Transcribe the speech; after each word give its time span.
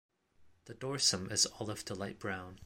The 0.65 0.73
dorsum 0.73 1.31
is 1.31 1.45
olive 1.59 1.85
to 1.85 1.93
light 1.93 2.17
brown. 2.17 2.57